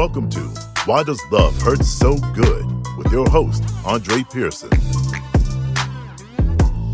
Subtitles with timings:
[0.00, 0.40] Welcome to
[0.86, 2.64] Why Does Love Hurt So Good
[2.96, 4.70] with your host, Andre Pearson.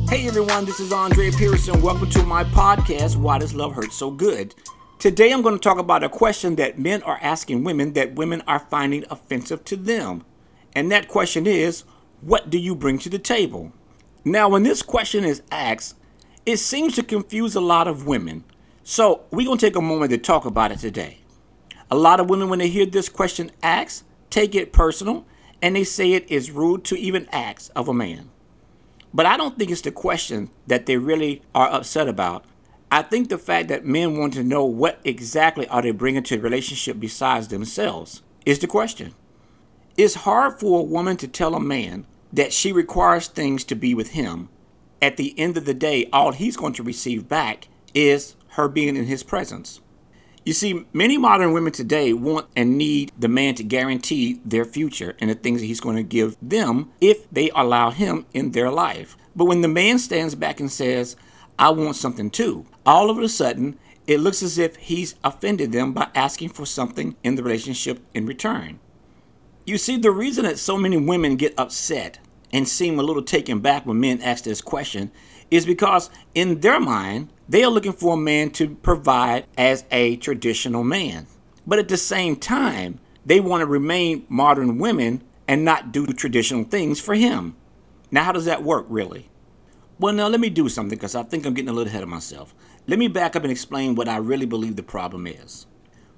[0.08, 1.80] Hey everyone, this is Andre Pearson.
[1.82, 4.56] Welcome to my podcast, Why Does Love Hurt So Good?
[4.98, 8.42] Today I'm going to talk about a question that men are asking women that women
[8.48, 10.24] are finding offensive to them.
[10.74, 11.84] And that question is,
[12.22, 13.72] What do you bring to the table?
[14.24, 15.94] Now, when this question is asked,
[16.44, 18.42] it seems to confuse a lot of women.
[18.82, 21.18] So we're going to take a moment to talk about it today.
[21.90, 25.24] A lot of women, when they hear this question asked, take it personal
[25.62, 28.30] and they say it is rude to even ask of a man.
[29.14, 32.44] But I don't think it's the question that they really are upset about.
[32.90, 36.36] I think the fact that men want to know what exactly are they bringing to
[36.36, 39.14] the relationship besides themselves is the question.
[39.96, 43.94] It's hard for a woman to tell a man that she requires things to be
[43.94, 44.48] with him.
[45.00, 48.96] At the end of the day, all he's going to receive back is her being
[48.96, 49.80] in his presence.
[50.46, 55.16] You see, many modern women today want and need the man to guarantee their future
[55.18, 58.70] and the things that he's going to give them if they allow him in their
[58.70, 59.16] life.
[59.34, 61.16] But when the man stands back and says,
[61.58, 65.92] I want something too, all of a sudden, it looks as if he's offended them
[65.92, 68.78] by asking for something in the relationship in return.
[69.64, 72.20] You see, the reason that so many women get upset
[72.52, 75.10] and seem a little taken back when men ask this question
[75.50, 80.16] is because in their mind, they are looking for a man to provide as a
[80.16, 81.26] traditional man.
[81.66, 86.64] But at the same time, they want to remain modern women and not do traditional
[86.64, 87.56] things for him.
[88.10, 89.28] Now, how does that work, really?
[89.98, 92.08] Well, now let me do something because I think I'm getting a little ahead of
[92.08, 92.54] myself.
[92.86, 95.66] Let me back up and explain what I really believe the problem is.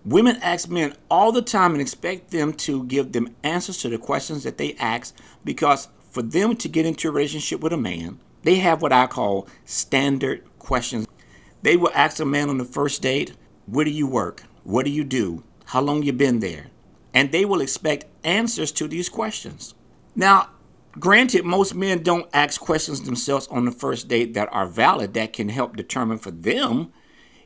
[0.05, 3.99] Women ask men all the time and expect them to give them answers to the
[3.99, 8.19] questions that they ask because for them to get into a relationship with a man,
[8.43, 11.07] they have what I call standard questions.
[11.63, 13.33] They will ask a man on the first date,
[13.67, 14.45] where do you work?
[14.65, 15.45] What do you do?
[15.67, 16.69] How long you been there?
[17.13, 19.75] And they will expect answers to these questions.
[20.15, 20.51] Now,
[20.99, 25.33] granted, most men don't ask questions themselves on the first date that are valid that
[25.33, 26.93] can help determine for them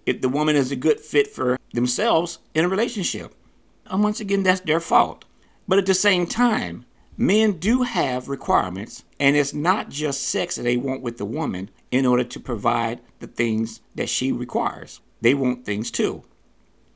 [0.04, 3.34] if the woman is a good fit for themselves in a relationship.
[3.86, 5.25] And once again, that's their fault.
[5.66, 6.84] But at the same time,
[7.16, 11.70] men do have requirements, and it's not just sex that they want with the woman
[11.90, 15.00] in order to provide the things that she requires.
[15.20, 16.24] They want things too.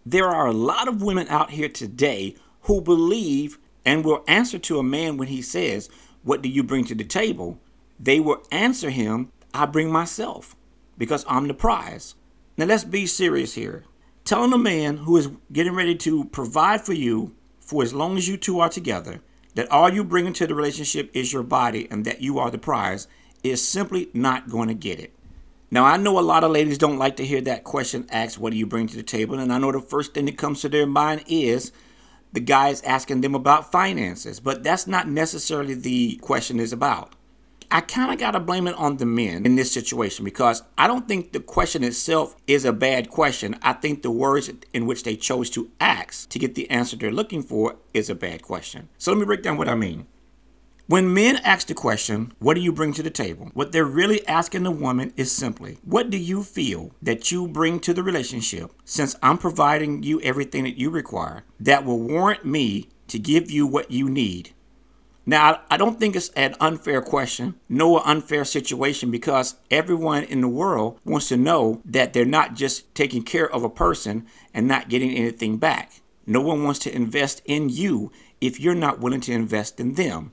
[0.05, 4.78] There are a lot of women out here today who believe and will answer to
[4.78, 5.88] a man when he says,
[6.22, 7.59] What do you bring to the table?
[7.99, 10.56] They will answer him, I bring myself
[10.99, 12.15] because I'm the prize.
[12.56, 13.84] Now let's be serious here.
[14.25, 18.28] Telling a man who is getting ready to provide for you for as long as
[18.28, 19.21] you two are together
[19.56, 22.59] that all you bring into the relationship is your body and that you are the
[22.59, 23.09] prize
[23.43, 25.12] is simply not going to get it.
[25.71, 28.53] Now, I know a lot of ladies don't like to hear that question asked, What
[28.53, 29.39] do you bring to the table?
[29.39, 31.72] And I know the first thing that comes to their mind is
[32.33, 37.16] the guy is asking them about finances, but that's not necessarily the question is about.
[37.71, 40.87] I kind of got to blame it on the men in this situation because I
[40.87, 43.56] don't think the question itself is a bad question.
[43.62, 47.10] I think the words in which they chose to ask to get the answer they're
[47.10, 48.88] looking for is a bad question.
[48.99, 50.06] So let me break down what I mean.
[50.88, 53.50] When men ask the question, What do you bring to the table?
[53.55, 57.81] What they're really asking the woman is simply, What do you feel that you bring
[57.81, 62.88] to the relationship since I'm providing you everything that you require that will warrant me
[63.09, 64.55] to give you what you need?
[65.28, 70.48] Now, I don't think it's an unfair question, an unfair situation, because everyone in the
[70.48, 74.88] world wants to know that they're not just taking care of a person and not
[74.88, 76.00] getting anything back.
[76.26, 80.32] No one wants to invest in you if you're not willing to invest in them.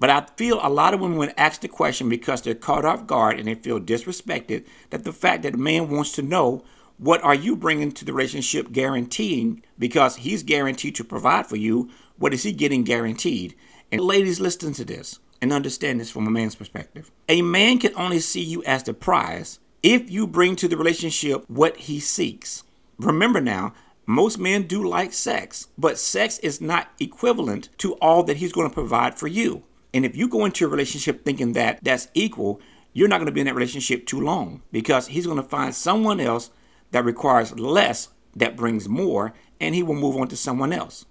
[0.00, 3.06] But I feel a lot of women would ask the question because they're caught off
[3.06, 6.64] guard and they feel disrespected that the fact that a man wants to know
[6.96, 11.90] what are you bringing to the relationship guaranteeing because he's guaranteed to provide for you
[12.16, 13.54] what is he getting guaranteed
[13.92, 17.10] and ladies, listen to this and understand this from a man's perspective.
[17.28, 21.44] A man can only see you as the prize if you bring to the relationship
[21.48, 22.64] what he seeks.
[22.98, 23.74] Remember now,
[24.06, 28.68] most men do like sex, but sex is not equivalent to all that he's going
[28.68, 29.62] to provide for you.
[29.92, 32.60] And if you go into a relationship thinking that that's equal,
[32.94, 35.74] you're not going to be in that relationship too long because he's going to find
[35.74, 36.50] someone else
[36.92, 41.04] that requires less that brings more and he will move on to someone else.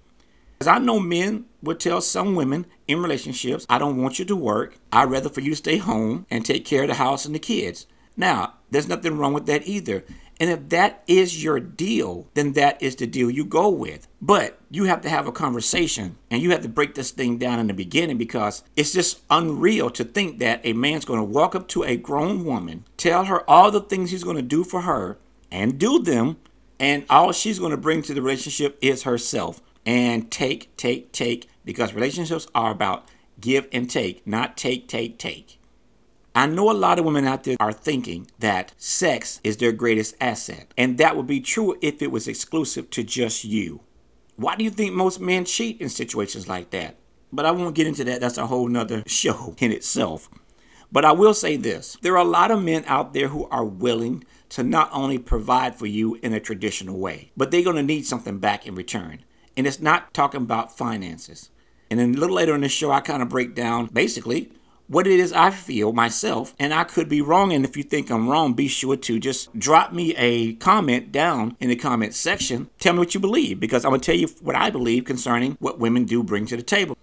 [0.61, 4.35] As I know men would tell some women in relationships, I don't want you to
[4.35, 4.77] work.
[4.93, 7.39] I'd rather for you to stay home and take care of the house and the
[7.39, 7.87] kids.
[8.15, 10.03] Now, there's nothing wrong with that either.
[10.39, 14.07] And if that is your deal, then that is the deal you go with.
[14.21, 17.57] But you have to have a conversation and you have to break this thing down
[17.57, 21.55] in the beginning because it's just unreal to think that a man's going to walk
[21.55, 24.81] up to a grown woman, tell her all the things he's going to do for
[24.81, 25.17] her
[25.49, 26.37] and do them,
[26.79, 31.49] and all she's going to bring to the relationship is herself and take, take, take,
[31.65, 33.05] because relationships are about
[33.39, 35.59] give and take, not take, take, take.
[36.33, 40.15] I know a lot of women out there are thinking that sex is their greatest
[40.21, 43.81] asset, and that would be true if it was exclusive to just you.
[44.37, 46.95] Why do you think most men cheat in situations like that?
[47.33, 48.21] But I won't get into that.
[48.21, 50.29] That's a whole nother show in itself.
[50.91, 53.65] But I will say this there are a lot of men out there who are
[53.65, 57.83] willing to not only provide for you in a traditional way, but they're going to
[57.83, 59.23] need something back in return.
[59.57, 61.49] And it's not talking about finances.
[61.89, 64.51] And then a little later in the show, I kind of break down basically
[64.87, 67.53] what it is I feel myself, and I could be wrong.
[67.53, 71.55] And if you think I'm wrong, be sure to just drop me a comment down
[71.61, 72.69] in the comment section.
[72.77, 75.79] Tell me what you believe, because I'm gonna tell you what I believe concerning what
[75.79, 76.97] women do bring to the table.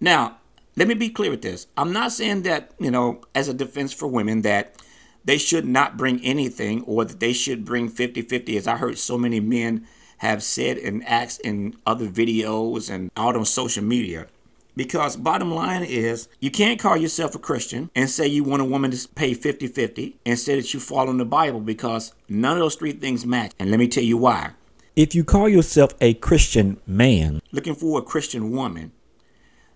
[0.00, 0.38] Now,
[0.76, 1.66] let me be clear with this.
[1.76, 4.76] I'm not saying that, you know, as a defense for women, that
[5.24, 8.98] they should not bring anything or that they should bring 50 50, as I heard
[8.98, 9.86] so many men
[10.24, 14.26] have said and asked in other videos and out on social media.
[14.74, 18.64] Because bottom line is, you can't call yourself a Christian and say you want a
[18.64, 22.58] woman to pay 50 50 and say that you follow the Bible because none of
[22.58, 23.52] those three things match.
[23.58, 24.52] And let me tell you why.
[24.96, 28.92] If you call yourself a Christian man looking for a Christian woman,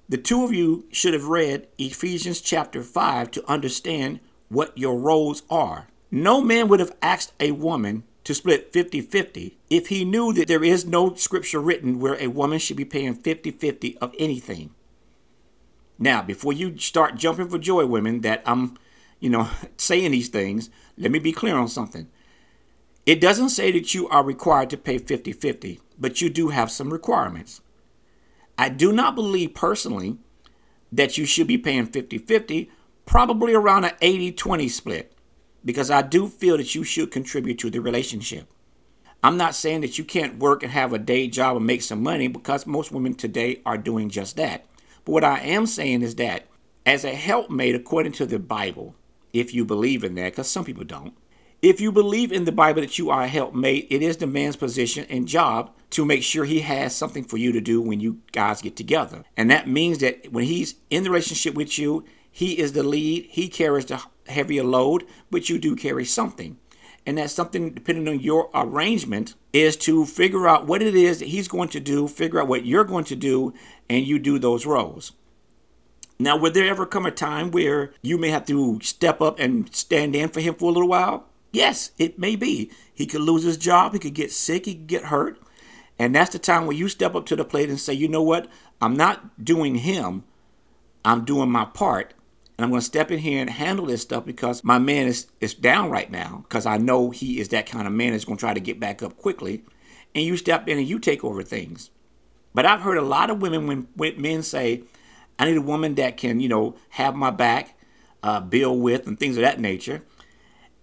[0.08, 5.42] the two of you should have read Ephesians chapter 5 to understand what your roles
[5.50, 5.88] are.
[6.10, 10.48] No man would have asked a woman to split 50 50 if he knew that
[10.48, 14.68] there is no scripture written where a woman should be paying 50 50 of anything.
[15.98, 18.76] Now, before you start jumping for joy, women, that I'm,
[19.18, 19.48] you know,
[19.78, 22.06] saying these things, let me be clear on something.
[23.06, 26.70] It doesn't say that you are required to pay 50 50, but you do have
[26.70, 27.62] some requirements.
[28.58, 30.18] I do not believe personally
[30.92, 32.70] that you should be paying 50 50,
[33.06, 35.14] probably around an 80 20 split,
[35.68, 38.48] because I do feel that you should contribute to the relationship.
[39.22, 42.02] I'm not saying that you can't work and have a day job and make some
[42.02, 44.64] money because most women today are doing just that.
[45.04, 46.46] But what I am saying is that
[46.86, 48.94] as a helpmate, according to the Bible,
[49.34, 51.14] if you believe in that, because some people don't,
[51.60, 54.56] if you believe in the Bible that you are a helpmate, it is the man's
[54.56, 58.22] position and job to make sure he has something for you to do when you
[58.32, 59.22] guys get together.
[59.36, 63.26] And that means that when he's in the relationship with you, he is the lead,
[63.28, 66.58] he carries the heavier load, but you do carry something.
[67.06, 71.28] And that something, depending on your arrangement, is to figure out what it is that
[71.28, 73.54] he's going to do, figure out what you're going to do,
[73.88, 75.12] and you do those roles.
[76.18, 79.74] Now, would there ever come a time where you may have to step up and
[79.74, 81.28] stand in for him for a little while?
[81.52, 82.70] Yes, it may be.
[82.92, 85.40] He could lose his job, he could get sick, he could get hurt.
[85.98, 88.22] And that's the time where you step up to the plate and say, you know
[88.22, 88.48] what?
[88.80, 90.24] I'm not doing him,
[91.04, 92.14] I'm doing my part.
[92.58, 95.28] And I'm going to step in here and handle this stuff because my man is,
[95.40, 98.36] is down right now because I know he is that kind of man that's going
[98.36, 99.62] to try to get back up quickly.
[100.12, 101.90] And you step in and you take over things.
[102.52, 104.82] But I've heard a lot of women when, when men say,
[105.38, 107.78] I need a woman that can, you know, have my back,
[108.24, 110.02] uh, build with, and things of that nature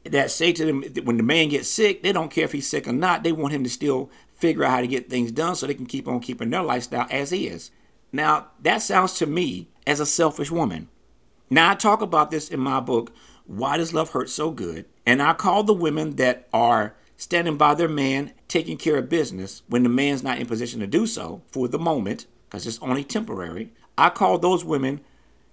[0.06, 2.88] that say to them when the man gets sick, they don't care if he's sick
[2.88, 3.24] or not.
[3.24, 5.86] They want him to still figure out how to get things done so they can
[5.86, 7.72] keep on keeping their lifestyle as is.
[8.12, 10.90] Now, that sounds to me as a selfish woman.
[11.50, 13.14] Now, I talk about this in my book,
[13.46, 14.86] Why Does Love Hurt So Good?
[15.06, 19.62] And I call the women that are standing by their man, taking care of business
[19.68, 23.04] when the man's not in position to do so for the moment, because it's only
[23.04, 23.72] temporary.
[23.98, 25.02] I call those women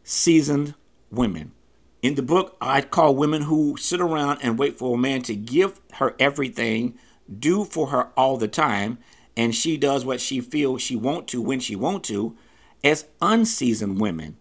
[0.03, 0.75] seasoned
[1.11, 1.53] women.
[2.01, 5.37] In the book, I call women who sit around and wait for a man to
[5.37, 6.99] give her everything,
[7.39, 8.99] do for her all the time,
[9.37, 12.37] and she does what she feels she want to when she want to,
[12.83, 14.37] as unseasoned women.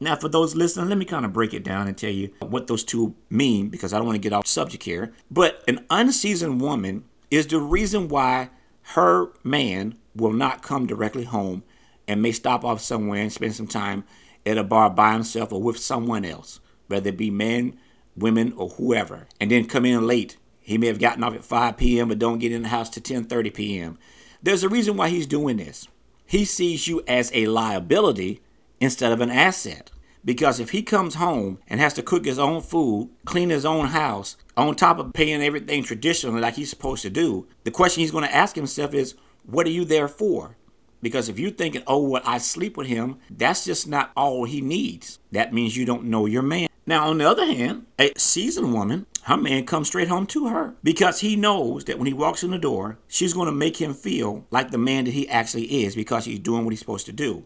[0.00, 2.66] Now, for those listening, let me kind of break it down and tell you what
[2.66, 5.12] those two mean because I don't want to get off subject here.
[5.30, 8.50] But an unseasoned woman is the reason why
[8.94, 11.64] her man will not come directly home
[12.06, 14.04] and may stop off somewhere and spend some time
[14.46, 17.78] at a bar by himself or with someone else whether it be men,
[18.16, 20.36] women, or whoever, and then come in late.
[20.60, 22.08] He may have gotten off at 5 p.m.
[22.08, 23.98] but don't get in the house to 10:30 p.m.
[24.42, 25.88] There's a reason why he's doing this.
[26.26, 28.40] He sees you as a liability
[28.80, 29.90] instead of an asset.
[30.24, 33.86] Because if he comes home and has to cook his own food, clean his own
[33.86, 38.10] house, on top of paying everything traditionally like he's supposed to do, the question he's
[38.10, 40.56] going to ask himself is, what are you there for?
[41.00, 44.60] Because if you're thinking, oh, well, I sleep with him, that's just not all he
[44.60, 45.20] needs.
[45.30, 46.68] That means you don't know your man.
[46.86, 50.74] Now, on the other hand, a seasoned woman, her man comes straight home to her
[50.82, 53.94] because he knows that when he walks in the door, she's going to make him
[53.94, 57.12] feel like the man that he actually is because he's doing what he's supposed to
[57.12, 57.44] do.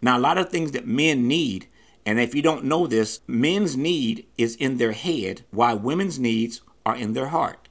[0.00, 1.68] Now, a lot of things that men need,
[2.04, 6.60] and if you don't know this, men's need is in their head while women's needs
[6.84, 7.68] are in their heart.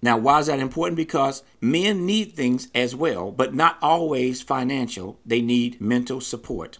[0.00, 0.96] Now, why is that important?
[0.96, 5.18] Because men need things as well, but not always financial.
[5.26, 6.78] They need mental support.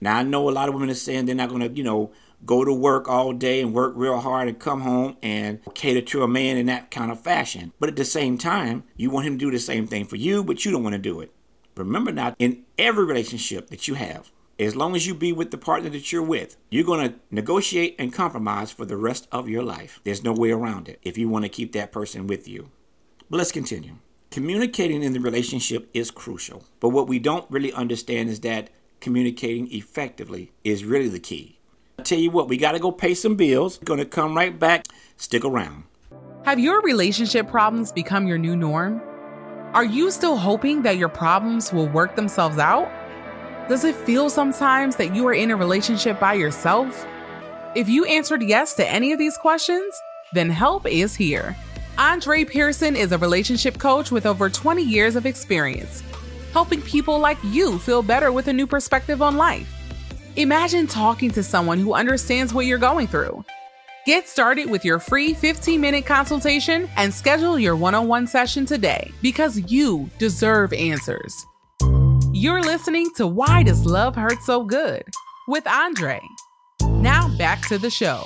[0.00, 2.12] Now, I know a lot of women are saying they're not going to, you know,
[2.46, 6.22] go to work all day and work real hard and come home and cater to
[6.22, 7.72] a man in that kind of fashion.
[7.80, 10.44] But at the same time, you want him to do the same thing for you,
[10.44, 11.32] but you don't want to do it.
[11.78, 15.58] Remember now, in every relationship that you have, as long as you be with the
[15.58, 19.62] partner that you're with, you're going to negotiate and compromise for the rest of your
[19.62, 20.00] life.
[20.02, 22.70] There's no way around it if you want to keep that person with you.
[23.30, 23.94] But let's continue.
[24.30, 26.64] Communicating in the relationship is crucial.
[26.80, 28.70] But what we don't really understand is that
[29.00, 31.58] communicating effectively is really the key.
[31.98, 33.78] I tell you what, we got to go pay some bills.
[33.78, 34.86] Going to come right back.
[35.16, 35.84] Stick around.
[36.44, 39.02] Have your relationship problems become your new norm?
[39.74, 42.90] Are you still hoping that your problems will work themselves out?
[43.68, 47.06] Does it feel sometimes that you are in a relationship by yourself?
[47.74, 49.94] If you answered yes to any of these questions,
[50.32, 51.54] then help is here.
[51.98, 56.02] Andre Pearson is a relationship coach with over 20 years of experience,
[56.54, 59.70] helping people like you feel better with a new perspective on life.
[60.36, 63.44] Imagine talking to someone who understands what you're going through.
[64.08, 68.64] Get started with your free 15 minute consultation and schedule your one on one session
[68.64, 71.44] today because you deserve answers.
[72.32, 75.02] You're listening to Why Does Love Hurt So Good
[75.46, 76.20] with Andre.
[76.84, 78.24] Now back to the show.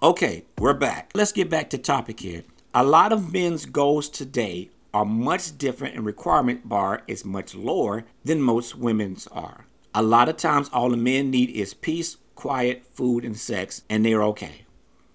[0.00, 1.10] Okay, we're back.
[1.12, 2.44] Let's get back to topic here.
[2.72, 8.04] A lot of men's goals today are much different and requirement bar is much lower
[8.24, 9.66] than most women's are.
[9.92, 14.04] A lot of times all the men need is peace, quiet, food, and sex, and
[14.04, 14.62] they're okay.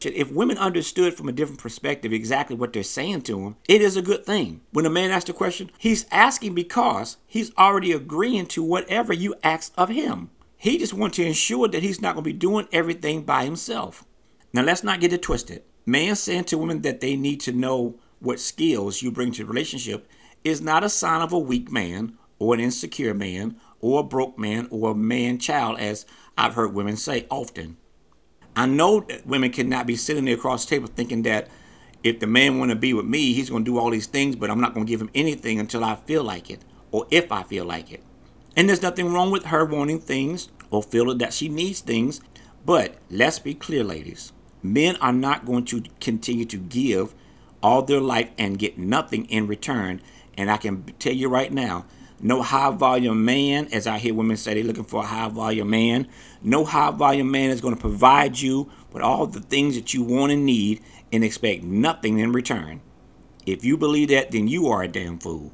[0.04, 3.96] If women understood from a different perspective exactly what they're saying to them, it is
[3.96, 4.62] a good thing.
[4.72, 9.36] When a man asks a question, he's asking because he's already agreeing to whatever you
[9.44, 10.32] ask of him.
[10.58, 14.04] He just wants to ensure that he's not going to be doing everything by himself.
[14.54, 15.64] Now, let's not get it twisted.
[15.86, 19.50] Man saying to women that they need to know what skills you bring to the
[19.50, 20.08] relationship
[20.44, 24.38] is not a sign of a weak man or an insecure man or a broke
[24.38, 26.06] man or a man child, as
[26.38, 27.78] I've heard women say often.
[28.56, 31.48] I know that women cannot be sitting there across the table thinking that
[32.04, 34.36] if the man want to be with me, he's going to do all these things,
[34.36, 36.62] but I'm not going to give him anything until I feel like it
[36.92, 38.04] or if I feel like it.
[38.56, 42.22] And there's nothing wrong with her wanting things or feeling that she needs things.
[42.66, 44.34] But let's be clear, ladies.
[44.62, 47.14] Men are not going to continue to give
[47.64, 50.02] all their life and get nothing in return.
[50.38, 51.86] And I can tell you right now,
[52.22, 55.70] no high volume man, as I hear women say they're looking for a high volume
[55.72, 56.08] man.
[56.44, 60.04] No high volume man is going to provide you with all the things that you
[60.04, 62.82] want and need and expect nothing in return.
[63.46, 65.52] If you believe that, then you are a damn fool.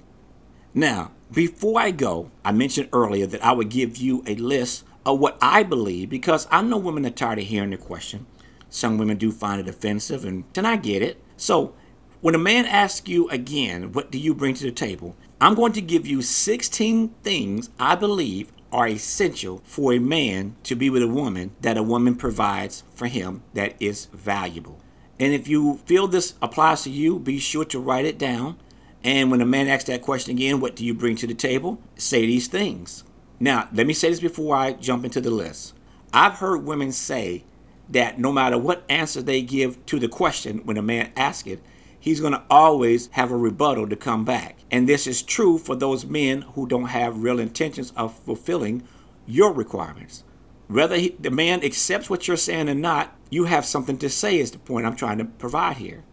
[0.74, 5.20] Now, before I go, I mentioned earlier that I would give you a list of
[5.20, 8.26] what I believe because I know women are tired of hearing the question.
[8.70, 11.24] Some women do find it offensive, and, and I get it.
[11.38, 11.74] So,
[12.20, 15.16] when a man asks you again, what do you bring to the table?
[15.40, 20.76] I'm going to give you 16 things I believe are essential for a man to
[20.76, 24.80] be with a woman that a woman provides for him that is valuable.
[25.20, 28.58] And if you feel this applies to you, be sure to write it down.
[29.04, 31.80] And when a man asks that question again, what do you bring to the table?
[31.96, 33.04] Say these things.
[33.40, 35.76] Now, let me say this before I jump into the list.
[36.12, 37.44] I've heard women say
[37.90, 41.62] that no matter what answer they give to the question when a man asks it,
[42.08, 44.56] he's going to always have a rebuttal to come back.
[44.72, 48.88] And this is true for those men who don't have real intentions of fulfilling
[49.26, 50.24] your requirements.
[50.68, 54.40] Whether he, the man accepts what you're saying or not, you have something to say,
[54.40, 56.06] is the point I'm trying to provide here.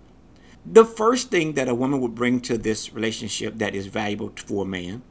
[0.66, 4.64] The first thing that a woman would bring to this relationship that is valuable for
[4.64, 5.02] a man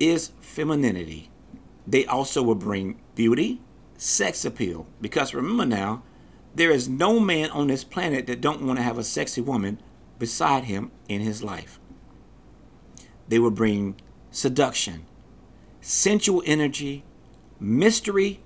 [0.00, 1.30] is femininity.
[1.86, 3.60] They also will bring beauty,
[3.96, 4.88] sex appeal.
[5.00, 6.02] Because remember now,
[6.52, 9.78] there is no man on this planet that don't want to have a sexy woman
[10.18, 11.78] beside him in his life.
[13.28, 13.96] They will bring
[14.30, 15.06] seduction,
[15.80, 17.04] sensual energy,
[17.58, 18.40] mystery,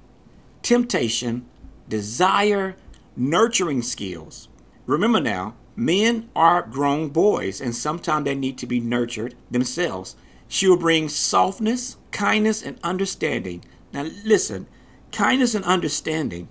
[0.63, 1.47] temptation,
[1.89, 2.77] desire,
[3.17, 4.49] nurturing skills.
[4.87, 10.17] Remember now, men are grown boys and sometimes they need to be nurtured themselves.
[10.49, 13.65] She will bring softness, kindness, and understanding.
[13.93, 14.67] Now, listen,
[15.13, 16.49] kindness and understanding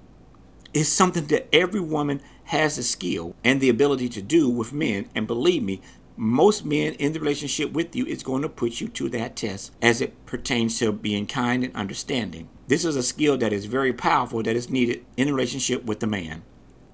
[0.74, 5.08] is something that every woman has the skill and the ability to do with men.
[5.14, 5.82] And believe me,
[6.18, 9.72] most men in the relationship with you is going to put you to that test
[9.84, 12.50] as it pertains to being kind and understanding.
[12.68, 16.02] This is a skill that is very powerful that is needed in a relationship with
[16.02, 16.42] a man.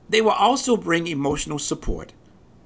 [0.10, 2.12] They will also bring emotional support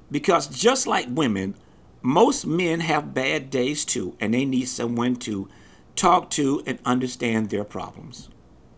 [0.10, 1.54] because just like women,
[2.02, 5.48] most men have bad days too, and they need someone to
[5.96, 8.30] talk to and understand their problems.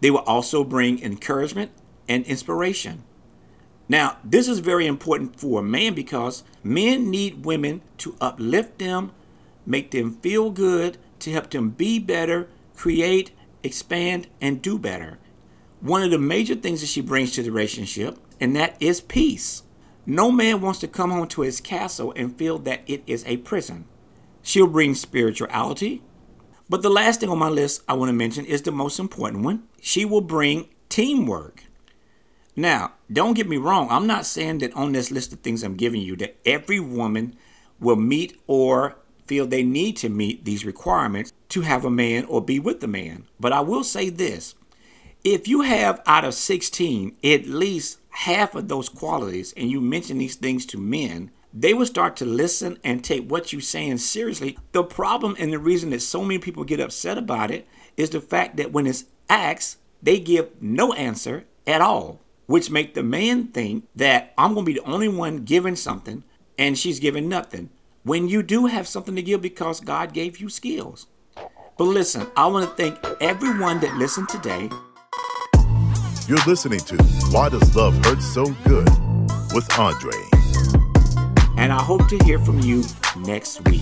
[0.01, 1.72] They will also bring encouragement
[2.10, 3.06] and inspiration.
[3.91, 9.12] Now, this is very important for a man because men need women to uplift them,
[9.65, 13.31] make them feel good, to help them be better, create,
[13.63, 15.19] expand, and do better.
[15.81, 19.63] One of the major things that she brings to the relationship, and that is peace.
[20.05, 23.38] No man wants to come home to his castle and feel that it is a
[23.43, 23.83] prison.
[24.41, 26.01] She'll bring spirituality.
[26.69, 29.43] But the last thing on my list I want to mention is the most important
[29.43, 29.63] one.
[29.81, 31.65] She will bring teamwork.
[32.55, 35.75] Now, don't get me wrong, I'm not saying that on this list of things I'm
[35.75, 37.36] giving you that every woman
[37.79, 42.41] will meet or feel they need to meet these requirements to have a man or
[42.41, 43.25] be with a man.
[43.39, 44.55] But I will say this
[45.24, 50.17] if you have out of 16 at least half of those qualities and you mention
[50.17, 54.58] these things to men, they will start to listen and take what you're saying seriously.
[54.72, 57.67] The problem and the reason that so many people get upset about it
[57.98, 62.20] is the fact that when it's asked, they give no answer at all,
[62.51, 66.25] which make the man think that I'm going to be the only one giving something
[66.58, 67.70] and she's giving nothing.
[68.03, 71.08] When you do have something to give because God gave you skills.
[71.77, 74.70] But listen, I want to thank everyone that listened today.
[76.27, 76.98] You're listening to
[77.31, 78.89] Why Does Love Hurt So Good
[79.53, 80.12] with Andre.
[81.55, 82.84] And I hope to hear from you
[83.15, 83.81] next week.